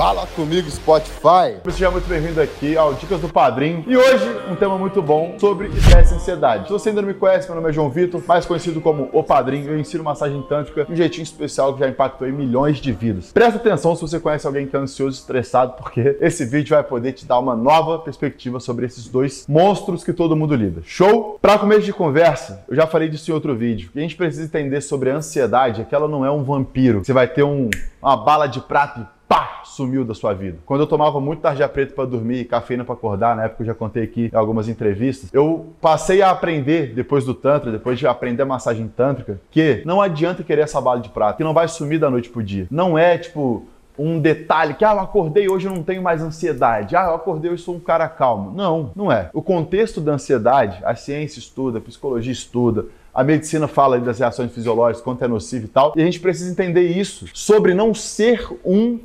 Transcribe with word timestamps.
Fala 0.00 0.26
comigo, 0.28 0.70
Spotify. 0.70 1.60
Seja 1.70 1.90
muito 1.90 2.08
bem-vindo 2.08 2.40
aqui 2.40 2.74
ao 2.74 2.94
Dicas 2.94 3.20
do 3.20 3.28
Padrinho. 3.28 3.84
E 3.86 3.94
hoje, 3.94 4.24
um 4.50 4.56
tema 4.56 4.78
muito 4.78 5.02
bom 5.02 5.34
sobre 5.38 5.68
estresse 5.68 6.14
e 6.14 6.16
ansiedade. 6.16 6.68
Se 6.68 6.72
você 6.72 6.88
ainda 6.88 7.02
não 7.02 7.08
me 7.08 7.12
conhece, 7.12 7.46
meu 7.46 7.56
nome 7.56 7.68
é 7.68 7.72
João 7.74 7.90
Vitor, 7.90 8.22
mais 8.26 8.46
conhecido 8.46 8.80
como 8.80 9.10
O 9.12 9.22
Padrinho. 9.22 9.70
Eu 9.70 9.78
ensino 9.78 10.02
massagem 10.02 10.40
tântrica 10.48 10.86
de 10.86 10.92
um 10.94 10.96
jeitinho 10.96 11.24
especial 11.24 11.74
que 11.74 11.80
já 11.80 11.88
impactou 11.90 12.26
em 12.26 12.32
milhões 12.32 12.78
de 12.78 12.92
vidas. 12.92 13.30
Presta 13.30 13.58
atenção 13.58 13.94
se 13.94 14.00
você 14.00 14.18
conhece 14.18 14.46
alguém 14.46 14.66
que 14.66 14.74
é 14.74 14.78
ansioso 14.78 15.18
e 15.18 15.20
estressado, 15.20 15.74
porque 15.74 16.16
esse 16.18 16.46
vídeo 16.46 16.74
vai 16.74 16.82
poder 16.82 17.12
te 17.12 17.26
dar 17.26 17.38
uma 17.38 17.54
nova 17.54 17.98
perspectiva 17.98 18.58
sobre 18.58 18.86
esses 18.86 19.06
dois 19.06 19.44
monstros 19.46 20.02
que 20.02 20.14
todo 20.14 20.34
mundo 20.34 20.54
lida. 20.54 20.80
Show? 20.82 21.38
Para 21.42 21.58
começo 21.58 21.82
de 21.82 21.92
conversa, 21.92 22.64
eu 22.70 22.74
já 22.74 22.86
falei 22.86 23.10
disso 23.10 23.30
em 23.30 23.34
outro 23.34 23.54
vídeo. 23.54 23.90
O 23.90 23.92
que 23.92 23.98
a 23.98 24.02
gente 24.02 24.16
precisa 24.16 24.44
entender 24.44 24.80
sobre 24.80 25.10
a 25.10 25.16
ansiedade 25.16 25.82
é 25.82 25.84
que 25.84 25.94
ela 25.94 26.08
não 26.08 26.24
é 26.24 26.30
um 26.30 26.42
vampiro. 26.42 27.04
Você 27.04 27.12
vai 27.12 27.28
ter 27.28 27.42
um, 27.42 27.68
uma 28.00 28.16
bala 28.16 28.46
de 28.46 28.60
prata 28.60 29.19
pá, 29.30 29.60
sumiu 29.62 30.04
da 30.04 30.12
sua 30.12 30.34
vida. 30.34 30.58
Quando 30.66 30.80
eu 30.80 30.88
tomava 30.88 31.20
muito 31.20 31.40
tarja 31.40 31.68
preta 31.68 31.94
para 31.94 32.04
dormir 32.04 32.40
e 32.40 32.44
cafeína 32.44 32.84
para 32.84 32.94
acordar, 32.94 33.36
na 33.36 33.44
época 33.44 33.62
eu 33.62 33.66
já 33.66 33.74
contei 33.74 34.02
aqui 34.02 34.28
em 34.32 34.36
algumas 34.36 34.68
entrevistas, 34.68 35.32
eu 35.32 35.66
passei 35.80 36.20
a 36.20 36.32
aprender 36.32 36.92
depois 36.92 37.24
do 37.24 37.32
tantra, 37.32 37.70
depois 37.70 37.96
de 37.96 38.08
aprender 38.08 38.42
a 38.42 38.46
massagem 38.46 38.88
tântrica, 38.88 39.40
que 39.48 39.84
não 39.86 40.00
adianta 40.00 40.42
querer 40.42 40.62
essa 40.62 40.80
bala 40.80 40.98
de 40.98 41.10
prata, 41.10 41.36
que 41.36 41.44
não 41.44 41.54
vai 41.54 41.68
sumir 41.68 42.00
da 42.00 42.10
noite 42.10 42.28
pro 42.28 42.42
dia. 42.42 42.66
Não 42.72 42.98
é 42.98 43.16
tipo 43.18 43.68
um 43.96 44.18
detalhe 44.18 44.74
que 44.74 44.84
ah, 44.84 44.94
eu 44.94 45.00
acordei 45.00 45.48
hoje 45.48 45.68
eu 45.68 45.72
não 45.72 45.84
tenho 45.84 46.02
mais 46.02 46.22
ansiedade. 46.22 46.96
Ah, 46.96 47.04
eu 47.04 47.14
acordei 47.14 47.52
hoje 47.52 47.62
sou 47.62 47.76
um 47.76 47.80
cara 47.80 48.08
calmo. 48.08 48.50
Não, 48.50 48.90
não 48.96 49.12
é. 49.12 49.30
O 49.32 49.42
contexto 49.42 50.00
da 50.00 50.12
ansiedade, 50.12 50.80
a 50.82 50.96
ciência 50.96 51.38
estuda, 51.38 51.78
a 51.78 51.80
psicologia 51.80 52.32
estuda, 52.32 52.86
a 53.12 53.22
medicina 53.22 53.68
fala 53.68 54.00
das 54.00 54.18
reações 54.18 54.52
fisiológicas, 54.52 55.02
quanto 55.02 55.24
é 55.24 55.28
nocivo 55.28 55.66
e 55.66 55.68
tal. 55.68 55.92
E 55.94 56.02
a 56.02 56.04
gente 56.04 56.18
precisa 56.18 56.50
entender 56.50 56.88
isso 56.88 57.26
sobre 57.34 57.74
não 57.74 57.94
ser 57.94 58.48
um 58.64 58.98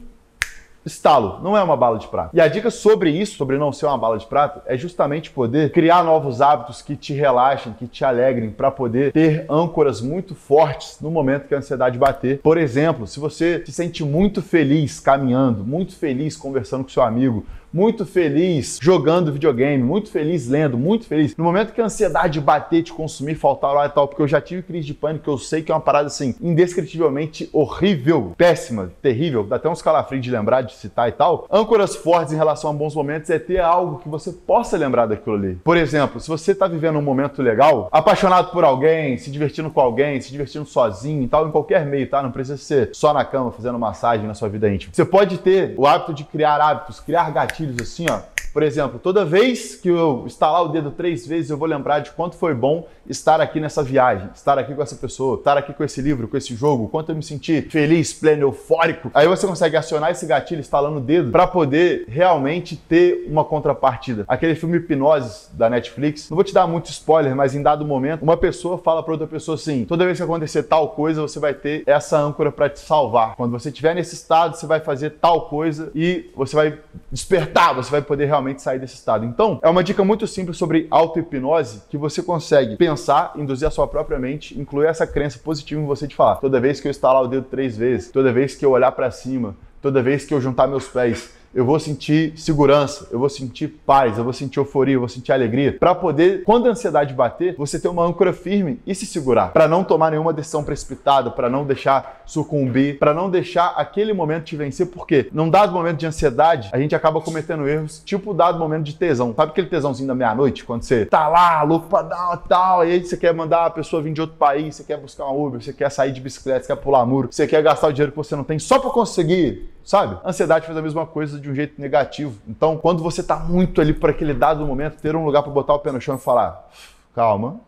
estalo, 0.86 1.40
não 1.42 1.58
é 1.58 1.64
uma 1.64 1.76
bala 1.76 1.98
de 1.98 2.08
prata. 2.08 2.30
E 2.34 2.40
a 2.40 2.48
dica 2.48 2.70
sobre 2.70 3.10
isso, 3.10 3.38
sobre 3.38 3.58
não 3.58 3.74
ser 3.74 3.88
uma 3.88 3.98
bala 3.98 4.18
de 4.18 4.26
prata, 4.26 4.62
é 4.66 4.78
justamente 4.78 5.32
poder 5.32 5.72
criar 5.72 6.04
novos 6.04 6.42
hábitos 6.42 6.82
que 6.82 6.96
te 6.96 7.14
relaxem, 7.14 7.74
que 7.74 7.88
te 7.88 8.06
alegrem, 8.06 8.52
para 8.52 8.70
poder 8.70 9.12
ter 9.12 9.46
âncoras 9.50 10.02
muito 10.02 10.36
fortes 10.36 10.98
no 11.02 11.10
momento 11.10 11.48
que 11.48 11.56
a 11.56 11.58
ansiedade 11.58 11.98
bater. 11.98 12.40
Por 12.40 12.58
exemplo, 12.58 13.08
se 13.08 13.20
você 13.20 13.64
se 13.66 13.72
sente 13.72 14.04
muito 14.04 14.42
feliz 14.42 15.00
caminhando, 15.00 15.64
muito 15.64 15.96
feliz 15.96 16.38
conversando 16.38 16.84
com 16.84 16.90
seu 16.90 17.04
amigo, 17.04 17.46
muito 17.76 18.06
feliz 18.06 18.80
jogando 18.82 19.34
videogame, 19.34 19.84
muito 19.84 20.10
feliz 20.10 20.48
lendo, 20.48 20.78
muito 20.78 21.06
feliz. 21.06 21.36
No 21.36 21.44
momento 21.44 21.74
que 21.74 21.82
a 21.82 21.86
ansiedade 21.86 22.40
bater, 22.40 22.82
te 22.82 22.94
consumir, 22.94 23.36
faltar 23.36 23.74
lá 23.74 23.86
e 23.86 23.90
tal, 23.90 24.08
porque 24.08 24.22
eu 24.22 24.28
já 24.30 24.40
tive 24.40 24.64
crise 24.64 24.88
de 24.88 24.94
pânico, 24.94 25.30
eu 25.30 25.38
sei 25.38 25.62
que 25.62 25.74
é 25.74 25.76
uma 25.76 25.82
parada 25.82 26.08
assim, 26.08 26.34
indescritivelmente 26.40 27.50
horrível, 27.52 28.34
péssima, 28.38 28.92
terrível, 29.02 29.44
dá 29.44 29.58
até 29.58 29.68
uns 29.68 29.82
calafrios 29.82 30.24
de 30.24 30.32
lembrar, 30.32 30.62
de 30.62 30.74
citar 30.74 31.10
e 31.10 31.12
tal. 31.12 31.46
Âncoras 31.52 31.98
fortes 31.98 32.32
em 32.32 32.38
relação 32.38 32.70
a 32.70 32.74
bons 32.74 32.96
momentos 32.96 33.30
é 33.30 33.38
ter 33.38 33.60
algo 33.60 34.00
que 34.00 34.08
você 34.08 34.32
possa 34.32 34.78
lembrar 34.78 35.08
daquilo 35.08 35.36
ali. 35.36 35.56
Por 35.62 35.76
exemplo, 35.76 36.22
se 36.22 36.30
você 36.30 36.56
tá 36.56 36.70
vivendo 36.70 36.98
um 36.98 37.02
momento 37.02 37.42
legal, 37.42 37.90
apaixonado 37.92 38.52
por 38.52 38.64
alguém, 38.64 39.18
se 39.18 39.30
divertindo 39.30 39.70
com 39.70 39.82
alguém, 39.82 40.22
se 40.22 40.32
divertindo 40.32 40.66
sozinho 40.66 41.24
e 41.24 41.28
tal, 41.28 41.46
em 41.46 41.52
qualquer 41.52 41.86
meio, 41.86 42.10
tá? 42.10 42.24
Não 42.24 42.32
precisa 42.32 42.56
ser 42.56 42.92
só 42.94 43.14
na 43.14 43.26
cama 43.26 43.52
fazendo 43.52 43.78
massagem 43.78 44.26
na 44.26 44.34
sua 44.34 44.48
vida 44.48 44.70
íntima. 44.70 44.94
Você 44.94 45.04
pode 45.04 45.40
ter 45.40 45.74
o 45.76 45.86
hábito 45.86 46.14
de 46.14 46.24
criar 46.24 46.62
hábitos, 46.62 47.02
criar 47.02 47.30
gatilhos 47.32 47.65
gatilhos 47.66 47.82
assim, 47.82 48.06
ó. 48.10 48.35
Por 48.56 48.64
exemplo, 48.64 49.02
toda 49.04 49.26
vez 49.26 49.76
que 49.76 49.90
eu 49.90 50.24
estalar 50.26 50.64
o 50.64 50.70
dedo 50.70 50.90
três 50.90 51.28
vezes, 51.28 51.50
eu 51.50 51.58
vou 51.58 51.68
lembrar 51.68 52.00
de 52.00 52.12
quanto 52.12 52.38
foi 52.38 52.54
bom 52.54 52.88
estar 53.06 53.42
aqui 53.42 53.60
nessa 53.60 53.84
viagem, 53.84 54.30
estar 54.34 54.58
aqui 54.58 54.74
com 54.74 54.82
essa 54.82 54.96
pessoa, 54.96 55.36
estar 55.36 55.58
aqui 55.58 55.74
com 55.74 55.84
esse 55.84 56.02
livro, 56.02 56.26
com 56.26 56.38
esse 56.38 56.56
jogo, 56.56 56.88
quanto 56.88 57.12
eu 57.12 57.16
me 57.18 57.22
senti 57.22 57.62
feliz, 57.64 58.14
pleno, 58.14 58.44
eufórico. 58.44 59.12
Aí 59.14 59.28
você 59.28 59.46
consegue 59.46 59.76
acionar 59.76 60.12
esse 60.12 60.26
gatilho 60.26 60.62
instalando 60.62 61.00
o 61.00 61.02
dedo 61.02 61.32
para 61.32 61.46
poder 61.46 62.06
realmente 62.08 62.78
ter 62.78 63.26
uma 63.30 63.44
contrapartida. 63.44 64.24
Aquele 64.26 64.56
filme 64.56 64.78
Hipnose 64.78 65.50
da 65.54 65.70
Netflix, 65.70 66.30
não 66.30 66.36
vou 66.36 66.44
te 66.46 66.54
dar 66.54 66.66
muito 66.66 66.90
spoiler, 66.90 67.36
mas 67.36 67.56
em 67.56 67.62
dado 67.62 67.86
momento, 67.86 68.24
uma 68.24 68.38
pessoa 68.38 68.78
fala 68.78 69.04
para 69.04 69.12
outra 69.12 69.28
pessoa 69.28 69.56
assim: 69.56 69.84
toda 69.84 70.06
vez 70.06 70.18
que 70.18 70.24
acontecer 70.24 70.64
tal 70.64 70.92
coisa, 70.92 71.22
você 71.22 71.42
vai 71.42 71.54
ter 71.54 71.84
essa 71.86 72.18
âncora 72.18 72.54
para 72.54 72.70
te 72.70 72.80
salvar. 72.80 73.36
Quando 73.36 73.52
você 73.52 73.68
estiver 73.68 73.94
nesse 73.94 74.16
estado, 74.16 74.56
você 74.56 74.66
vai 74.66 74.80
fazer 74.80 75.10
tal 75.10 75.50
coisa 75.50 75.92
e 75.94 76.32
você 76.34 76.56
vai 76.56 76.80
despertar, 77.12 77.76
você 77.76 77.92
vai 77.92 78.02
poder 78.02 78.26
realmente 78.26 78.45
realmente 78.46 78.62
sair 78.62 78.80
desse 78.80 78.94
estado. 78.94 79.26
Então, 79.26 79.60
é 79.64 79.70
uma 79.70 79.84
dica 79.84 80.04
muito 80.04 80.28
simples 80.28 80.58
sobre 80.58 80.88
auto-hipnose 80.92 81.82
que 81.90 81.98
você 81.98 82.22
consegue 82.22 82.78
pensar, 82.78 83.34
induzir 83.36 83.68
a 83.68 83.72
sua 83.72 83.88
própria 83.88 84.20
mente, 84.20 84.60
incluir 84.60 84.86
essa 84.86 85.08
crença 85.08 85.40
positiva 85.40 85.82
em 85.82 85.86
você 85.86 86.08
de 86.08 86.16
falar: 86.16 86.36
toda 86.36 86.60
vez 86.60 86.80
que 86.80 86.88
eu 86.88 86.92
estalar 86.92 87.24
o 87.24 87.28
dedo 87.28 87.48
três 87.50 87.76
vezes, 87.76 88.12
toda 88.12 88.32
vez 88.32 88.56
que 88.56 88.66
eu 88.66 88.72
olhar 88.72 88.92
para 88.92 89.10
cima, 89.10 89.56
toda 89.82 90.02
vez 90.02 90.26
que 90.26 90.34
eu 90.34 90.40
juntar 90.40 90.68
meus 90.68 90.88
pés, 90.88 91.34
eu 91.56 91.64
vou 91.64 91.80
sentir 91.80 92.34
segurança, 92.36 93.08
eu 93.10 93.18
vou 93.18 93.30
sentir 93.30 93.70
paz, 93.70 94.18
eu 94.18 94.26
vou 94.26 94.34
sentir 94.34 94.60
euforia, 94.60 94.96
eu 94.96 95.00
vou 95.00 95.08
sentir 95.08 95.32
alegria, 95.32 95.72
para 95.80 95.96
poder, 95.96 96.44
quando 96.44 96.68
a 96.68 96.72
ansiedade 96.72 97.14
bater, 97.14 97.56
você 97.58 97.80
ter 97.80 97.88
uma 97.88 98.04
âncora 98.04 98.34
firme 98.34 98.82
e 98.86 98.94
se 98.94 99.06
segurar, 99.06 99.54
para 99.54 99.66
não 99.66 99.82
tomar 99.82 100.12
nenhuma 100.12 100.34
decisão 100.34 100.66
precipitada, 100.66 101.32
para 101.32 101.50
não 101.50 101.64
deixar 101.64 102.24
sucumbir, 102.26 103.00
para 103.00 103.14
não 103.14 103.30
deixar 103.30 103.74
aquele 103.78 104.12
momento 104.12 104.44
te 104.44 104.58
vencer, 104.58 104.88
porque 104.88 105.30
num 105.32 105.50
dado 105.50 105.72
momento 105.72 105.98
de 105.98 106.06
ansiedade, 106.06 106.70
a 106.74 106.78
gente 106.78 106.94
acaba 106.94 107.22
cometendo 107.22 107.66
erros, 107.66 108.02
tipo 108.04 108.34
dado 108.34 108.60
momento 108.60 108.84
de 108.84 108.96
tesão. 108.96 109.34
Sabe 109.34 109.52
aquele 109.52 109.68
tesãozinho 109.68 110.10
da 110.10 110.16
meia-noite, 110.16 110.66
quando 110.66 110.84
você 110.84 111.06
tá 111.06 111.30
lá, 111.30 111.64
louco 111.64 111.88
pra 111.88 112.02
dar 112.02 112.28
uma 112.28 112.38
tal, 112.38 112.86
e 112.86 112.92
aí 112.92 113.06
você 113.06 113.16
quer 113.16 113.34
mandar 113.34 113.66
a 113.66 113.70
pessoa 113.70 114.02
vir 114.02 114.12
de 114.12 114.20
outro 114.20 114.36
país, 114.36 114.76
você 114.76 114.84
quer 114.84 114.98
buscar 114.98 115.26
um 115.28 115.46
Uber, 115.46 115.62
você 115.62 115.72
quer 115.72 115.90
sair 115.90 116.12
de 116.12 116.20
bicicleta, 116.20 116.66
você 116.66 116.76
quer 116.76 116.82
pular 116.82 117.06
muro, 117.06 117.30
você 117.32 117.48
quer 117.48 117.64
gastar 117.64 117.88
o 117.88 117.94
dinheiro 117.94 118.12
que 118.12 118.18
você 118.18 118.36
não 118.36 118.44
tem 118.44 118.60
só 118.60 118.78
para 118.78 118.90
conseguir 118.90 119.74
sabe? 119.86 120.20
A 120.24 120.30
ansiedade 120.30 120.66
faz 120.66 120.78
a 120.78 120.82
mesma 120.82 121.06
coisa 121.06 121.40
de 121.40 121.50
um 121.50 121.56
jeito 121.56 121.80
negativo. 121.80 122.38
Então, 122.48 122.78
quando 122.78 123.02
você 123.02 123.24
tá 123.24 123.38
muito 123.38 123.80
ali 123.80 123.94
por 123.94 124.10
aquele 124.10 124.34
dado 124.34 124.66
momento, 124.66 125.00
ter 125.00 125.16
um 125.16 125.24
lugar 125.24 125.44
para 125.44 125.52
botar 125.52 125.76
o 125.76 125.80
pé 125.80 125.92
no 125.92 126.02
chão 126.02 126.16
e 126.16 126.20
falar: 126.20 126.70
calma, 127.14 127.62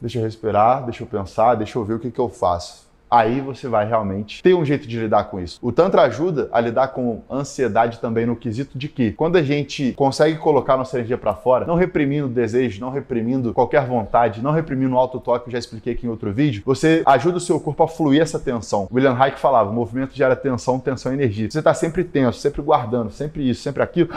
deixa 0.00 0.18
eu 0.18 0.22
respirar, 0.22 0.84
deixa 0.84 1.02
eu 1.02 1.06
pensar, 1.06 1.56
deixa 1.56 1.76
eu 1.78 1.84
ver 1.84 1.94
o 1.94 1.98
que, 1.98 2.10
que 2.10 2.18
eu 2.18 2.30
faço 2.30 2.81
aí 3.12 3.42
você 3.42 3.68
vai 3.68 3.86
realmente 3.86 4.42
ter 4.42 4.54
um 4.54 4.64
jeito 4.64 4.88
de 4.88 4.98
lidar 4.98 5.24
com 5.24 5.38
isso. 5.38 5.58
O 5.60 5.70
Tantra 5.70 6.02
ajuda 6.02 6.48
a 6.50 6.58
lidar 6.58 6.88
com 6.88 7.20
ansiedade 7.30 7.98
também 7.98 8.24
no 8.24 8.34
quesito 8.34 8.78
de 8.78 8.88
que 8.88 9.12
quando 9.12 9.36
a 9.36 9.42
gente 9.42 9.92
consegue 9.92 10.38
colocar 10.38 10.78
nossa 10.78 10.96
energia 10.96 11.18
para 11.18 11.34
fora, 11.34 11.66
não 11.66 11.74
reprimindo 11.74 12.26
desejo, 12.26 12.80
não 12.80 12.90
reprimindo 12.90 13.52
qualquer 13.52 13.86
vontade, 13.86 14.40
não 14.40 14.50
reprimindo 14.50 14.94
o 14.94 14.98
auto-toque, 14.98 15.48
eu 15.48 15.52
já 15.52 15.58
expliquei 15.58 15.92
aqui 15.92 16.06
em 16.06 16.10
outro 16.10 16.32
vídeo, 16.32 16.62
você 16.64 17.02
ajuda 17.04 17.36
o 17.36 17.40
seu 17.40 17.60
corpo 17.60 17.82
a 17.82 17.88
fluir 17.88 18.22
essa 18.22 18.38
tensão. 18.38 18.88
William 18.90 19.14
Hayek 19.14 19.38
falava, 19.38 19.70
movimento 19.70 20.14
gera 20.14 20.34
tensão, 20.34 20.80
tensão 20.80 21.12
e 21.12 21.16
energia. 21.16 21.50
Você 21.50 21.58
está 21.58 21.74
sempre 21.74 22.04
tenso, 22.04 22.38
sempre 22.38 22.62
guardando, 22.62 23.10
sempre 23.10 23.48
isso, 23.48 23.62
sempre 23.62 23.82
aquilo 23.82 24.08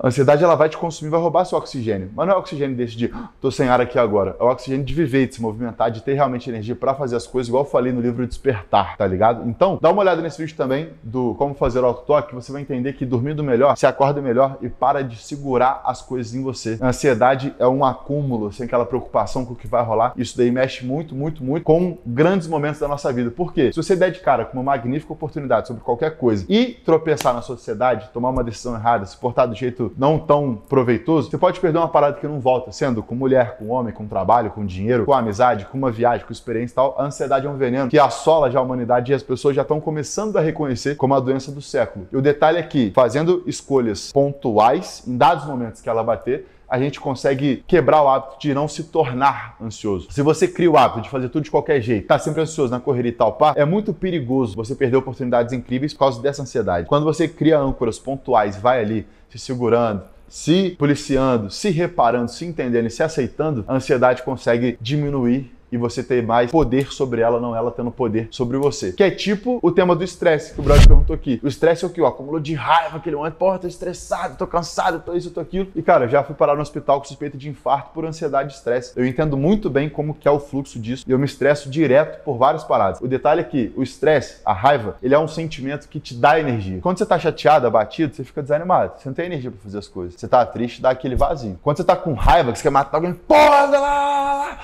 a 0.00 0.08
ansiedade 0.08 0.44
ela 0.44 0.54
vai 0.54 0.68
te 0.68 0.76
consumir, 0.76 1.10
vai 1.10 1.20
roubar 1.20 1.44
seu 1.44 1.58
oxigênio. 1.58 2.10
Mas 2.14 2.26
não 2.26 2.34
é 2.34 2.36
o 2.36 2.40
oxigênio 2.40 2.76
desse 2.76 2.96
de 2.96 3.12
tô 3.40 3.50
sem 3.50 3.68
ar 3.68 3.80
aqui 3.80 3.98
agora. 3.98 4.36
É 4.38 4.42
o 4.42 4.46
oxigênio 4.46 4.84
de 4.84 4.94
viver, 4.94 5.26
de 5.26 5.34
se 5.34 5.42
movimentar, 5.42 5.90
de 5.90 6.02
ter 6.02 6.14
realmente 6.14 6.48
energia 6.48 6.76
para 6.76 6.94
fazer 6.94 7.16
as 7.16 7.26
coisas, 7.26 7.48
igual 7.48 7.64
eu 7.64 7.70
falei 7.70 7.92
no 7.92 8.00
livro 8.00 8.26
Despertar, 8.26 8.96
tá 8.96 9.06
ligado? 9.06 9.48
Então, 9.48 9.78
dá 9.80 9.90
uma 9.90 10.00
olhada 10.00 10.22
nesse 10.22 10.40
vídeo 10.40 10.56
também 10.56 10.90
do 11.02 11.34
como 11.34 11.54
fazer 11.54 11.80
o 11.80 11.86
auto-toque, 11.86 12.34
você 12.34 12.52
vai 12.52 12.62
entender 12.62 12.92
que 12.92 13.04
dormindo 13.04 13.42
melhor, 13.42 13.76
se 13.76 13.86
acorda 13.86 14.22
melhor 14.22 14.56
e 14.62 14.68
para 14.68 15.02
de 15.02 15.16
segurar 15.16 15.82
as 15.84 16.00
coisas 16.00 16.34
em 16.34 16.42
você. 16.42 16.78
A 16.80 16.88
ansiedade 16.88 17.54
é 17.58 17.66
um 17.66 17.84
acúmulo, 17.84 18.52
sem 18.52 18.66
aquela 18.66 18.86
preocupação 18.86 19.44
com 19.44 19.54
o 19.54 19.56
que 19.56 19.66
vai 19.66 19.82
rolar. 19.82 20.12
Isso 20.16 20.36
daí 20.36 20.50
mexe 20.50 20.86
muito, 20.86 21.14
muito, 21.14 21.42
muito 21.42 21.64
com 21.64 21.98
grandes 22.06 22.46
momentos 22.46 22.80
da 22.80 22.86
nossa 22.86 23.12
vida. 23.12 23.30
Por 23.30 23.52
quê? 23.52 23.72
Se 23.72 23.82
você 23.82 23.96
der 23.96 24.12
de 24.12 24.20
cara 24.20 24.44
com 24.44 24.54
uma 24.54 24.62
magnífica 24.62 25.12
oportunidade 25.12 25.66
sobre 25.66 25.82
qualquer 25.82 26.16
coisa 26.16 26.44
e 26.48 26.66
tropeçar 26.84 27.34
na 27.34 27.42
sociedade, 27.42 28.10
tomar 28.12 28.30
uma 28.30 28.44
decisão 28.44 28.74
errada, 28.74 29.04
se 29.04 29.16
portar 29.16 29.48
do 29.48 29.54
jeito 29.54 29.87
não 29.96 30.18
tão 30.18 30.54
proveitoso, 30.68 31.30
você 31.30 31.38
pode 31.38 31.60
perder 31.60 31.78
uma 31.78 31.88
parada 31.88 32.18
que 32.18 32.26
não 32.26 32.40
volta, 32.40 32.72
sendo 32.72 33.02
com 33.02 33.14
mulher, 33.14 33.56
com 33.56 33.68
homem, 33.68 33.92
com 33.92 34.06
trabalho, 34.06 34.50
com 34.50 34.64
dinheiro, 34.64 35.04
com 35.04 35.12
amizade, 35.12 35.66
com 35.66 35.78
uma 35.78 35.90
viagem, 35.90 36.26
com 36.26 36.32
experiência 36.32 36.72
e 36.72 36.76
tal. 36.76 36.94
A 36.98 37.04
ansiedade 37.04 37.46
é 37.46 37.50
um 37.50 37.56
veneno 37.56 37.88
que 37.88 37.98
assola 37.98 38.50
já 38.50 38.58
a 38.58 38.62
humanidade 38.62 39.12
e 39.12 39.14
as 39.14 39.22
pessoas 39.22 39.54
já 39.54 39.62
estão 39.62 39.80
começando 39.80 40.36
a 40.36 40.40
reconhecer 40.40 40.96
como 40.96 41.14
a 41.14 41.20
doença 41.20 41.50
do 41.52 41.62
século. 41.62 42.06
E 42.12 42.16
o 42.16 42.22
detalhe 42.22 42.58
é 42.58 42.62
que, 42.62 42.92
fazendo 42.94 43.42
escolhas 43.46 44.12
pontuais, 44.12 45.02
em 45.06 45.16
dados 45.16 45.46
momentos 45.46 45.80
que 45.80 45.88
ela 45.88 46.02
bater, 46.02 46.46
a 46.68 46.78
gente 46.78 47.00
consegue 47.00 47.64
quebrar 47.66 48.02
o 48.02 48.08
hábito 48.08 48.38
de 48.40 48.52
não 48.52 48.68
se 48.68 48.84
tornar 48.84 49.56
ansioso. 49.60 50.08
Se 50.10 50.22
você 50.22 50.46
cria 50.46 50.70
o 50.70 50.76
hábito 50.76 51.02
de 51.02 51.08
fazer 51.08 51.28
tudo 51.28 51.44
de 51.44 51.50
qualquer 51.50 51.80
jeito, 51.80 52.06
tá 52.06 52.18
sempre 52.18 52.42
ansioso 52.42 52.70
na 52.70 52.80
correria 52.80 53.10
e 53.10 53.14
tal, 53.14 53.32
pá, 53.32 53.54
é 53.56 53.64
muito 53.64 53.92
perigoso 53.94 54.54
você 54.54 54.74
perder 54.74 54.96
oportunidades 54.96 55.52
incríveis 55.52 55.92
por 55.92 56.00
causa 56.00 56.20
dessa 56.20 56.42
ansiedade. 56.42 56.86
Quando 56.86 57.04
você 57.04 57.26
cria 57.26 57.58
âncoras 57.58 57.98
pontuais, 57.98 58.56
vai 58.56 58.80
ali 58.80 59.06
se 59.30 59.38
segurando, 59.38 60.02
se 60.28 60.76
policiando, 60.78 61.50
se 61.50 61.70
reparando, 61.70 62.30
se 62.30 62.44
entendendo 62.44 62.86
e 62.86 62.90
se 62.90 63.02
aceitando, 63.02 63.64
a 63.66 63.74
ansiedade 63.74 64.22
consegue 64.22 64.78
diminuir 64.80 65.57
e 65.70 65.76
você 65.76 66.02
ter 66.02 66.22
mais 66.22 66.50
poder 66.50 66.92
sobre 66.92 67.20
ela, 67.20 67.40
não 67.40 67.54
ela 67.54 67.70
tendo 67.70 67.90
poder 67.90 68.28
sobre 68.30 68.56
você. 68.56 68.92
Que 68.92 69.04
é 69.04 69.10
tipo 69.10 69.58
o 69.62 69.70
tema 69.70 69.94
do 69.94 70.04
estresse, 70.04 70.54
que 70.54 70.60
o 70.60 70.62
brother 70.62 70.86
perguntou 70.86 71.14
aqui. 71.14 71.40
O 71.42 71.48
estresse 71.48 71.84
é 71.84 71.86
o 71.86 71.90
que? 71.90 72.00
O 72.00 72.06
acúmulo 72.06 72.40
de 72.40 72.54
raiva, 72.54 72.96
aquele 72.96 73.16
momento, 73.16 73.34
porra, 73.34 73.58
tô 73.58 73.66
estressado, 73.66 74.36
tô 74.36 74.46
cansado, 74.46 75.00
tô 75.00 75.14
isso, 75.14 75.30
tô 75.30 75.40
aquilo. 75.40 75.68
E 75.74 75.82
cara, 75.82 76.08
já 76.08 76.22
fui 76.22 76.34
parar 76.34 76.54
no 76.54 76.62
hospital 76.62 77.00
com 77.00 77.06
suspeita 77.06 77.36
de 77.36 77.48
infarto 77.48 77.90
por 77.92 78.04
ansiedade 78.04 78.52
e 78.52 78.56
estresse. 78.56 78.92
Eu 78.96 79.06
entendo 79.06 79.36
muito 79.36 79.68
bem 79.68 79.88
como 79.88 80.14
que 80.14 80.26
é 80.26 80.30
o 80.30 80.40
fluxo 80.40 80.78
disso 80.78 81.04
e 81.06 81.10
eu 81.10 81.18
me 81.18 81.24
estresso 81.24 81.70
direto 81.70 82.22
por 82.24 82.36
várias 82.36 82.64
paradas. 82.64 83.00
O 83.00 83.08
detalhe 83.08 83.40
é 83.40 83.44
que 83.44 83.72
o 83.76 83.82
estresse, 83.82 84.40
a 84.44 84.52
raiva, 84.52 84.96
ele 85.02 85.14
é 85.14 85.18
um 85.18 85.28
sentimento 85.28 85.88
que 85.88 86.00
te 86.00 86.14
dá 86.14 86.38
energia. 86.38 86.80
Quando 86.80 86.98
você 86.98 87.06
tá 87.06 87.18
chateado, 87.18 87.66
abatido, 87.66 88.14
você 88.14 88.24
fica 88.24 88.42
desanimado. 88.42 88.94
Você 88.98 89.08
não 89.08 89.14
tem 89.14 89.26
energia 89.26 89.50
para 89.50 89.60
fazer 89.60 89.78
as 89.78 89.88
coisas. 89.88 90.18
Você 90.18 90.28
tá 90.28 90.44
triste, 90.44 90.80
dá 90.80 90.90
aquele 90.90 91.16
vazio. 91.16 91.58
Quando 91.62 91.76
você 91.76 91.84
tá 91.84 91.96
com 91.96 92.14
raiva, 92.14 92.52
que 92.52 92.58
você 92.58 92.62
quer 92.62 92.70
matar 92.70 92.98
alguém, 92.98 93.14
porra, 93.14 93.66
lá, 93.66 93.78
lá, 93.78 93.78
lá, 93.80 94.58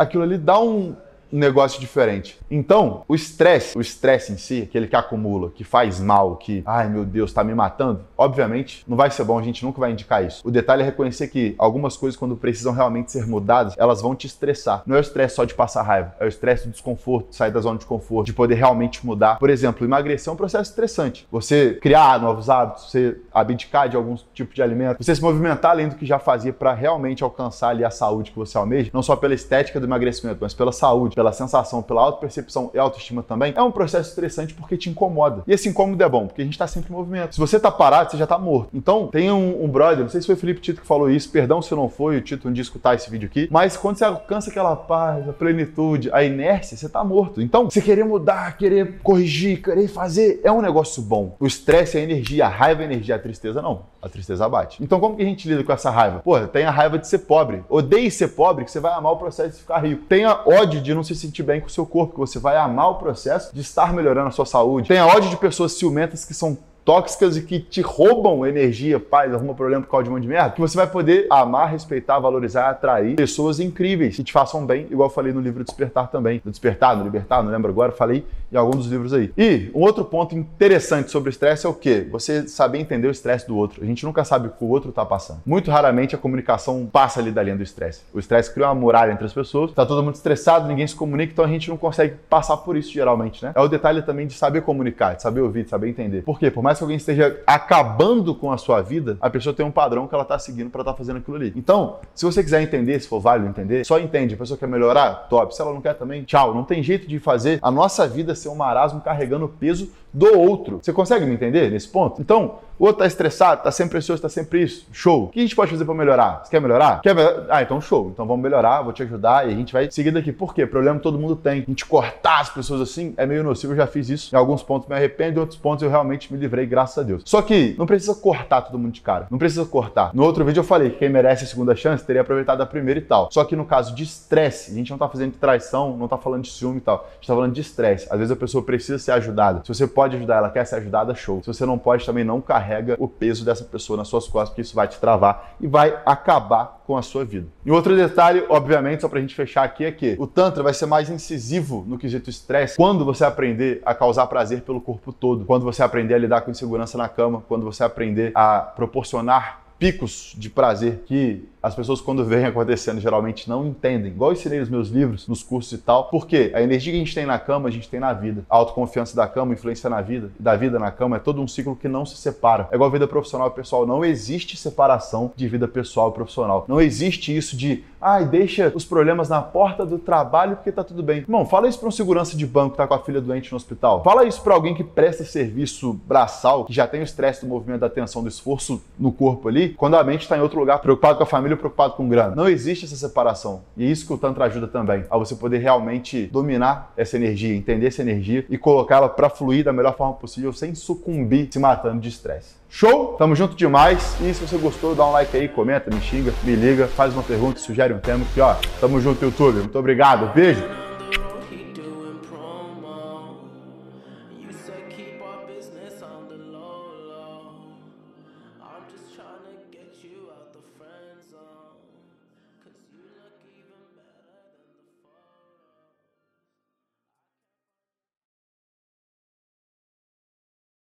aquilo 0.00 0.22
ali 0.22 0.38
dá 0.38 0.58
um 0.58 0.96
um 1.32 1.38
negócio 1.38 1.80
diferente. 1.80 2.38
Então, 2.50 3.02
o 3.08 3.14
estresse, 3.14 3.76
o 3.76 3.80
estresse 3.80 4.32
em 4.32 4.36
si, 4.36 4.62
aquele 4.62 4.86
que 4.86 4.96
acumula, 4.96 5.50
que 5.50 5.64
faz 5.64 6.00
mal, 6.00 6.36
que, 6.36 6.62
ai 6.66 6.88
meu 6.88 7.04
Deus, 7.04 7.32
tá 7.32 7.44
me 7.44 7.54
matando, 7.54 8.04
obviamente 8.16 8.84
não 8.86 8.96
vai 8.96 9.10
ser 9.10 9.24
bom, 9.24 9.38
a 9.38 9.42
gente 9.42 9.64
nunca 9.64 9.80
vai 9.80 9.92
indicar 9.92 10.24
isso. 10.24 10.46
O 10.46 10.50
detalhe 10.50 10.82
é 10.82 10.84
reconhecer 10.84 11.28
que 11.28 11.54
algumas 11.58 11.96
coisas, 11.96 12.18
quando 12.18 12.36
precisam 12.36 12.72
realmente 12.72 13.12
ser 13.12 13.26
mudadas, 13.26 13.74
elas 13.78 14.02
vão 14.02 14.14
te 14.14 14.26
estressar. 14.26 14.82
Não 14.86 14.96
é 14.96 14.98
o 14.98 15.00
estresse 15.00 15.36
só 15.36 15.44
de 15.44 15.54
passar 15.54 15.82
raiva, 15.82 16.14
é 16.18 16.24
o 16.24 16.28
estresse 16.28 16.66
do 16.66 16.72
desconforto, 16.72 17.30
de 17.30 17.36
sair 17.36 17.50
da 17.50 17.60
zona 17.60 17.78
de 17.78 17.86
conforto, 17.86 18.26
de 18.26 18.32
poder 18.32 18.54
realmente 18.54 19.04
mudar. 19.06 19.38
Por 19.38 19.50
exemplo, 19.50 19.86
emagrecer 19.86 20.30
é 20.30 20.32
um 20.32 20.36
processo 20.36 20.70
estressante. 20.70 21.26
Você 21.30 21.78
criar 21.80 22.20
novos 22.20 22.50
hábitos, 22.50 22.90
você 22.90 23.16
abdicar 23.32 23.88
de 23.88 23.96
algum 23.96 24.16
tipo 24.34 24.54
de 24.54 24.62
alimento, 24.62 25.02
você 25.02 25.14
se 25.14 25.22
movimentar 25.22 25.72
além 25.72 25.88
do 25.88 25.94
que 25.94 26.06
já 26.06 26.18
fazia 26.18 26.52
para 26.52 26.72
realmente 26.72 27.22
alcançar 27.22 27.68
ali 27.68 27.84
a 27.84 27.90
saúde 27.90 28.30
que 28.30 28.38
você 28.38 28.56
almeja, 28.58 28.90
não 28.92 29.02
só 29.02 29.16
pela 29.16 29.34
estética 29.34 29.78
do 29.78 29.86
emagrecimento, 29.86 30.38
mas 30.40 30.54
pela 30.54 30.72
saúde, 30.72 31.14
pela 31.20 31.32
sensação, 31.32 31.82
pela 31.82 32.00
autopercepção 32.00 32.70
e 32.72 32.78
autoestima 32.78 33.22
também, 33.22 33.52
é 33.54 33.62
um 33.62 33.70
processo 33.70 34.08
estressante 34.08 34.54
porque 34.54 34.74
te 34.74 34.88
incomoda. 34.88 35.42
E 35.46 35.52
esse 35.52 35.68
incômodo 35.68 36.02
é 36.02 36.08
bom, 36.08 36.26
porque 36.26 36.40
a 36.40 36.44
gente 36.44 36.54
está 36.54 36.66
sempre 36.66 36.90
em 36.90 36.96
movimento. 36.96 37.34
Se 37.34 37.40
você 37.40 37.60
tá 37.60 37.70
parado, 37.70 38.10
você 38.10 38.16
já 38.16 38.26
tá 38.26 38.38
morto. 38.38 38.70
Então, 38.72 39.08
tem 39.08 39.30
um, 39.30 39.62
um 39.62 39.68
brother, 39.68 40.00
não 40.00 40.08
sei 40.08 40.22
se 40.22 40.26
foi 40.26 40.34
o 40.34 40.38
Felipe 40.38 40.62
Tito 40.62 40.80
que 40.80 40.86
falou 40.86 41.10
isso, 41.10 41.28
perdão 41.30 41.60
se 41.60 41.74
não 41.74 41.90
foi 41.90 42.16
o 42.16 42.20
Tito 42.22 42.50
dia 42.50 42.62
escutar 42.62 42.94
esse 42.94 43.10
vídeo 43.10 43.26
aqui, 43.26 43.48
mas 43.50 43.76
quando 43.76 43.98
você 43.98 44.04
alcança 44.04 44.48
aquela 44.48 44.74
paz, 44.74 45.28
a 45.28 45.32
plenitude, 45.32 46.10
a 46.10 46.24
inércia, 46.24 46.74
você 46.74 46.88
tá 46.88 47.04
morto. 47.04 47.42
Então, 47.42 47.68
você 47.68 47.82
querer 47.82 48.04
mudar, 48.04 48.56
querer 48.56 49.00
corrigir, 49.02 49.62
querer 49.62 49.88
fazer, 49.88 50.40
é 50.42 50.50
um 50.50 50.62
negócio 50.62 51.02
bom. 51.02 51.36
O 51.38 51.46
estresse 51.46 51.98
é 51.98 52.00
energia, 52.00 52.46
a 52.46 52.48
raiva 52.48 52.80
é 52.80 52.86
energia, 52.86 53.16
a 53.16 53.18
tristeza 53.18 53.60
não. 53.60 53.82
A 54.02 54.08
tristeza 54.08 54.46
abate. 54.46 54.82
Então, 54.82 54.98
como 54.98 55.16
que 55.16 55.22
a 55.22 55.26
gente 55.26 55.46
lida 55.46 55.62
com 55.62 55.72
essa 55.72 55.90
raiva? 55.90 56.20
Pô, 56.20 56.40
tem 56.46 56.64
a 56.64 56.70
raiva 56.70 56.98
de 56.98 57.06
ser 57.06 57.18
pobre. 57.18 57.62
Odeie 57.68 58.10
ser 58.10 58.28
pobre, 58.28 58.64
que 58.64 58.70
você 58.70 58.80
vai 58.80 58.94
amar 58.94 59.12
o 59.12 59.16
processo 59.16 59.50
de 59.50 59.60
ficar 59.60 59.78
rico. 59.80 60.06
Tenha 60.06 60.40
ódio 60.46 60.80
de 60.80 60.94
não 60.94 61.02
se 61.02 61.09
sentir 61.14 61.42
bem 61.42 61.60
com 61.60 61.66
o 61.66 61.70
seu 61.70 61.86
corpo, 61.86 62.14
que 62.14 62.20
você 62.20 62.38
vai 62.38 62.56
amar 62.56 62.90
o 62.90 62.94
processo 62.96 63.54
de 63.54 63.60
estar 63.60 63.92
melhorando 63.92 64.28
a 64.28 64.32
sua 64.32 64.46
saúde. 64.46 64.88
Tenha 64.88 65.06
ódio 65.06 65.30
de 65.30 65.36
pessoas 65.36 65.72
ciumentas 65.72 66.24
que 66.24 66.34
são 66.34 66.56
tóxicas 66.84 67.36
e 67.36 67.42
que 67.42 67.60
te 67.60 67.80
roubam 67.80 68.46
energia, 68.46 68.98
paz, 68.98 69.32
arruma 69.32 69.54
problema 69.54 69.82
por 69.82 69.90
causa 69.90 70.04
de 70.04 70.10
um 70.10 70.12
monte 70.14 70.22
de 70.22 70.28
merda, 70.28 70.50
que 70.50 70.60
você 70.60 70.76
vai 70.76 70.86
poder 70.86 71.26
amar, 71.30 71.70
respeitar, 71.70 72.18
valorizar, 72.18 72.68
atrair 72.68 73.16
pessoas 73.16 73.60
incríveis 73.60 74.16
que 74.16 74.24
te 74.24 74.32
façam 74.32 74.64
bem, 74.64 74.86
igual 74.90 75.08
eu 75.08 75.14
falei 75.14 75.32
no 75.32 75.40
livro 75.40 75.64
Despertar 75.64 76.08
também. 76.08 76.40
No 76.44 76.50
Despertar, 76.50 76.96
no 76.96 77.04
Libertar, 77.04 77.42
não 77.42 77.50
lembro 77.50 77.70
agora, 77.70 77.92
falei 77.92 78.24
em 78.52 78.56
algum 78.56 78.76
dos 78.76 78.86
livros 78.86 79.12
aí. 79.12 79.32
E 79.38 79.70
um 79.74 79.80
outro 79.80 80.04
ponto 80.04 80.34
interessante 80.34 81.10
sobre 81.10 81.28
o 81.28 81.30
estresse 81.30 81.66
é 81.66 81.68
o 81.68 81.74
quê? 81.74 82.06
Você 82.10 82.48
saber 82.48 82.78
entender 82.78 83.06
o 83.06 83.10
estresse 83.10 83.46
do 83.46 83.56
outro. 83.56 83.82
A 83.82 83.86
gente 83.86 84.04
nunca 84.04 84.24
sabe 84.24 84.48
o 84.48 84.50
que 84.50 84.64
o 84.64 84.68
outro 84.68 84.90
tá 84.90 85.04
passando. 85.04 85.40
Muito 85.46 85.70
raramente 85.70 86.14
a 86.14 86.18
comunicação 86.18 86.88
passa 86.90 87.20
ali 87.20 87.30
da 87.30 87.42
linha 87.42 87.56
do 87.56 87.62
estresse. 87.62 88.02
O 88.12 88.18
estresse 88.18 88.52
cria 88.52 88.66
uma 88.66 88.74
muralha 88.74 89.12
entre 89.12 89.24
as 89.24 89.32
pessoas, 89.32 89.72
tá 89.72 89.86
todo 89.86 90.02
mundo 90.02 90.14
estressado, 90.14 90.66
ninguém 90.66 90.86
se 90.86 90.94
comunica, 90.94 91.32
então 91.32 91.44
a 91.44 91.48
gente 91.48 91.68
não 91.68 91.76
consegue 91.76 92.16
passar 92.28 92.56
por 92.58 92.76
isso 92.76 92.90
geralmente, 92.92 93.44
né? 93.44 93.52
É 93.54 93.60
o 93.60 93.68
detalhe 93.68 94.02
também 94.02 94.26
de 94.26 94.34
saber 94.34 94.62
comunicar, 94.62 95.14
de 95.14 95.22
saber 95.22 95.40
ouvir, 95.40 95.64
de 95.64 95.70
saber 95.70 95.88
entender. 95.88 96.22
Por 96.22 96.38
quê? 96.38 96.50
Por 96.50 96.62
mais 96.62 96.69
que 96.78 96.84
alguém 96.84 96.96
esteja 96.96 97.40
acabando 97.46 98.34
com 98.34 98.52
a 98.52 98.58
sua 98.58 98.80
vida, 98.80 99.16
a 99.20 99.28
pessoa 99.28 99.54
tem 99.54 99.64
um 99.64 99.70
padrão 99.70 100.06
que 100.06 100.14
ela 100.14 100.22
está 100.22 100.38
seguindo 100.38 100.70
para 100.70 100.82
estar 100.82 100.92
tá 100.92 100.98
fazendo 100.98 101.18
aquilo 101.18 101.36
ali. 101.36 101.52
Então, 101.56 101.98
se 102.14 102.24
você 102.24 102.42
quiser 102.42 102.62
entender, 102.62 103.00
se 103.00 103.08
for 103.08 103.20
válido 103.20 103.48
entender, 103.48 103.84
só 103.84 103.98
entende. 103.98 104.34
A 104.34 104.38
pessoa 104.38 104.58
quer 104.58 104.68
melhorar? 104.68 105.28
Top. 105.28 105.54
Se 105.54 105.60
ela 105.60 105.72
não 105.72 105.80
quer 105.80 105.94
também, 105.94 106.22
tchau. 106.24 106.54
Não 106.54 106.64
tem 106.64 106.82
jeito 106.82 107.06
de 107.06 107.18
fazer 107.18 107.58
a 107.62 107.70
nossa 107.70 108.06
vida 108.06 108.34
ser 108.34 108.48
um 108.48 108.54
marasmo 108.54 109.00
carregando 109.00 109.46
o 109.46 109.48
peso 109.48 109.90
do 110.12 110.38
outro. 110.38 110.80
Você 110.82 110.92
consegue 110.92 111.24
me 111.24 111.34
entender 111.34 111.70
nesse 111.70 111.88
ponto? 111.88 112.20
Então, 112.20 112.58
o 112.80 112.86
outro 112.86 113.00
tá 113.00 113.06
estressado, 113.06 113.62
tá 113.62 113.70
sempre 113.70 113.98
ansioso, 113.98 114.22
tá 114.22 114.28
sempre 114.30 114.62
isso. 114.62 114.86
Show. 114.90 115.24
O 115.24 115.28
que 115.28 115.38
a 115.38 115.42
gente 115.42 115.54
pode 115.54 115.70
fazer 115.70 115.84
para 115.84 115.92
melhorar? 115.92 116.40
Você 116.42 116.50
quer 116.50 116.62
melhorar? 116.62 117.02
Quer 117.02 117.14
melhorar? 117.14 117.44
Ah, 117.50 117.60
então 117.60 117.78
show. 117.78 118.08
Então 118.08 118.26
vamos 118.26 118.42
melhorar, 118.42 118.80
vou 118.80 118.90
te 118.90 119.02
ajudar 119.02 119.46
e 119.46 119.52
a 119.52 119.54
gente 119.54 119.70
vai 119.70 119.90
seguir 119.90 120.10
daqui. 120.10 120.32
Por 120.32 120.54
quê? 120.54 120.64
Problema 120.64 120.98
todo 120.98 121.18
mundo 121.18 121.36
tem. 121.36 121.60
A 121.60 121.70
gente 121.70 121.84
cortar 121.84 122.40
as 122.40 122.48
pessoas 122.48 122.80
assim 122.80 123.12
é 123.18 123.26
meio 123.26 123.44
nocivo, 123.44 123.74
eu 123.74 123.76
já 123.76 123.86
fiz 123.86 124.08
isso. 124.08 124.34
Em 124.34 124.38
alguns 124.38 124.62
pontos 124.62 124.88
me 124.88 124.94
arrependo, 124.94 125.36
em 125.36 125.40
outros 125.40 125.58
pontos 125.58 125.82
eu 125.82 125.90
realmente 125.90 126.32
me 126.32 126.38
livrei, 126.38 126.64
graças 126.64 126.96
a 126.96 127.02
Deus. 127.02 127.20
Só 127.26 127.42
que 127.42 127.74
não 127.78 127.84
precisa 127.84 128.14
cortar 128.14 128.62
todo 128.62 128.78
mundo 128.78 128.92
de 128.92 129.02
cara. 129.02 129.26
Não 129.30 129.36
precisa 129.36 129.66
cortar. 129.66 130.14
No 130.14 130.24
outro 130.24 130.42
vídeo 130.42 130.60
eu 130.60 130.64
falei 130.64 130.88
que 130.88 131.00
quem 131.00 131.10
merece 131.10 131.44
a 131.44 131.46
segunda 131.46 131.76
chance 131.76 132.02
teria 132.02 132.22
aproveitado 132.22 132.62
a 132.62 132.66
primeira 132.66 132.98
e 132.98 133.02
tal. 133.02 133.28
Só 133.30 133.44
que 133.44 133.54
no 133.54 133.66
caso 133.66 133.94
de 133.94 134.04
estresse, 134.04 134.72
a 134.72 134.74
gente 134.74 134.90
não 134.90 134.96
tá 134.96 135.06
fazendo 135.06 135.32
traição, 135.32 135.98
não 135.98 136.08
tá 136.08 136.16
falando 136.16 136.44
de 136.44 136.50
ciúme 136.50 136.78
e 136.78 136.80
tal. 136.80 137.06
A 137.10 137.14
gente 137.16 137.26
tá 137.26 137.34
falando 137.34 137.52
de 137.52 137.60
estresse. 137.60 138.06
Às 138.10 138.16
vezes 138.16 138.32
a 138.32 138.36
pessoa 138.36 138.64
precisa 138.64 138.98
ser 138.98 139.12
ajudada. 139.12 139.60
Se 139.64 139.68
você 139.68 139.86
pode 139.86 140.16
ajudar, 140.16 140.38
ela 140.38 140.48
quer 140.48 140.64
ser 140.64 140.76
ajudada, 140.76 141.14
show. 141.14 141.42
Se 141.42 141.48
você 141.48 141.66
não 141.66 141.76
pode, 141.76 142.06
também 142.06 142.24
não 142.24 142.40
carrega 142.40 142.69
o 142.98 143.08
peso 143.08 143.44
dessa 143.44 143.64
pessoa 143.64 143.96
nas 143.96 144.08
suas 144.08 144.26
costas, 144.26 144.50
porque 144.50 144.62
isso 144.62 144.74
vai 144.74 144.88
te 144.88 144.98
travar 144.98 145.54
e 145.60 145.66
vai 145.66 145.98
acabar 146.04 146.80
com 146.86 146.96
a 146.96 147.02
sua 147.02 147.24
vida. 147.24 147.46
E 147.64 147.70
outro 147.70 147.96
detalhe, 147.96 148.44
obviamente, 148.48 149.00
só 149.02 149.08
pra 149.08 149.20
gente 149.20 149.34
fechar 149.34 149.62
aqui, 149.62 149.84
é 149.84 149.92
que 149.92 150.16
o 150.18 150.26
Tantra 150.26 150.62
vai 150.62 150.74
ser 150.74 150.86
mais 150.86 151.08
incisivo 151.08 151.84
no 151.86 151.98
quesito 151.98 152.28
estresse 152.30 152.76
quando 152.76 153.04
você 153.04 153.24
aprender 153.24 153.80
a 153.84 153.94
causar 153.94 154.26
prazer 154.26 154.62
pelo 154.62 154.80
corpo 154.80 155.12
todo, 155.12 155.44
quando 155.44 155.64
você 155.64 155.82
aprender 155.82 156.14
a 156.14 156.18
lidar 156.18 156.40
com 156.40 156.50
insegurança 156.50 156.98
na 156.98 157.08
cama, 157.08 157.42
quando 157.46 157.64
você 157.64 157.84
aprender 157.84 158.32
a 158.34 158.60
proporcionar 158.60 159.60
picos 159.78 160.34
de 160.36 160.50
prazer 160.50 161.02
que 161.06 161.48
as 161.62 161.74
pessoas, 161.74 162.00
quando 162.00 162.24
veem 162.24 162.46
acontecendo, 162.46 163.00
geralmente 163.00 163.48
não 163.48 163.66
entendem. 163.66 164.12
Igual 164.12 164.30
eu 164.30 164.34
ensinei 164.34 164.60
nos 164.60 164.68
meus 164.70 164.88
livros, 164.88 165.28
nos 165.28 165.42
cursos 165.42 165.72
e 165.72 165.78
tal. 165.78 166.04
Porque 166.04 166.50
a 166.54 166.62
energia 166.62 166.92
que 166.92 166.96
a 166.96 167.04
gente 167.04 167.14
tem 167.14 167.26
na 167.26 167.38
cama, 167.38 167.68
a 167.68 167.72
gente 167.72 167.88
tem 167.88 168.00
na 168.00 168.12
vida. 168.12 168.44
A 168.48 168.56
autoconfiança 168.56 169.14
da 169.14 169.26
cama, 169.26 169.52
influência 169.52 169.90
na 169.90 170.00
vida, 170.00 170.30
da 170.38 170.56
vida 170.56 170.78
na 170.78 170.90
cama, 170.90 171.16
é 171.16 171.18
todo 171.18 171.40
um 171.40 171.46
ciclo 171.46 171.76
que 171.76 171.88
não 171.88 172.06
se 172.06 172.16
separa. 172.16 172.68
É 172.70 172.76
igual 172.76 172.88
a 172.88 172.92
vida 172.92 173.06
profissional 173.06 173.48
e 173.48 173.50
pessoal. 173.50 173.86
Não 173.86 174.04
existe 174.04 174.56
separação 174.56 175.32
de 175.36 175.48
vida 175.48 175.68
pessoal 175.68 176.10
e 176.10 176.12
profissional. 176.12 176.64
Não 176.66 176.80
existe 176.80 177.36
isso 177.36 177.56
de, 177.56 177.84
ai, 178.00 178.24
deixa 178.24 178.72
os 178.74 178.84
problemas 178.84 179.28
na 179.28 179.42
porta 179.42 179.84
do 179.84 179.98
trabalho 179.98 180.56
porque 180.56 180.72
tá 180.72 180.82
tudo 180.82 181.02
bem. 181.02 181.18
Irmão, 181.18 181.44
fala 181.44 181.68
isso 181.68 181.78
para 181.78 181.88
um 181.88 181.92
segurança 181.92 182.36
de 182.36 182.46
banco 182.46 182.72
que 182.72 182.76
tá 182.78 182.86
com 182.86 182.94
a 182.94 183.00
filha 183.00 183.20
doente 183.20 183.50
no 183.52 183.56
hospital. 183.56 184.02
Fala 184.02 184.24
isso 184.24 184.40
para 184.42 184.54
alguém 184.54 184.74
que 184.74 184.82
presta 184.82 185.24
serviço 185.24 185.92
braçal, 186.06 186.64
que 186.64 186.72
já 186.72 186.86
tem 186.86 187.00
o 187.00 187.04
estresse 187.04 187.42
do 187.42 187.48
movimento 187.48 187.80
da 187.80 187.90
tensão, 187.90 188.22
do 188.22 188.28
esforço 188.28 188.82
no 188.98 189.12
corpo 189.12 189.48
ali, 189.48 189.70
quando 189.70 189.96
a 189.96 190.04
mente 190.04 190.22
está 190.22 190.38
em 190.38 190.40
outro 190.40 190.58
lugar, 190.58 190.78
preocupado 190.78 191.18
com 191.18 191.24
a 191.24 191.26
família 191.26 191.49
família 191.50 191.56
preocupado 191.56 191.94
com 191.94 192.08
grana. 192.08 192.34
Não 192.34 192.48
existe 192.48 192.84
essa 192.84 192.96
separação. 192.96 193.62
E 193.76 193.84
é 193.84 193.88
isso 193.88 194.06
que 194.06 194.12
o 194.12 194.18
Tantra 194.18 194.44
ajuda 194.44 194.68
também, 194.68 195.04
a 195.10 195.18
você 195.18 195.34
poder 195.34 195.58
realmente 195.58 196.26
dominar 196.26 196.92
essa 196.96 197.16
energia, 197.16 197.54
entender 197.54 197.86
essa 197.86 198.02
energia 198.02 198.44
e 198.48 198.56
colocá-la 198.56 199.08
para 199.08 199.28
fluir 199.28 199.64
da 199.64 199.72
melhor 199.72 199.96
forma 199.96 200.14
possível, 200.14 200.52
sem 200.52 200.74
sucumbir 200.74 201.48
se 201.50 201.58
matando 201.58 202.00
de 202.00 202.08
estresse. 202.08 202.54
Show? 202.68 203.16
Tamo 203.18 203.34
junto 203.34 203.56
demais. 203.56 204.16
E 204.20 204.32
se 204.32 204.46
você 204.46 204.56
gostou, 204.56 204.94
dá 204.94 205.04
um 205.04 205.10
like 205.10 205.36
aí, 205.36 205.48
comenta, 205.48 205.92
me 205.92 206.00
xinga, 206.00 206.32
me 206.44 206.54
liga, 206.54 206.86
faz 206.86 207.12
uma 207.12 207.22
pergunta, 207.22 207.58
sugere 207.58 207.92
um 207.92 207.98
tema. 207.98 208.24
Que 208.32 208.40
ó, 208.40 208.54
tamo 208.80 209.00
junto, 209.00 209.24
YouTube. 209.24 209.58
Muito 209.58 209.78
obrigado. 209.78 210.32
Beijo. 210.32 210.62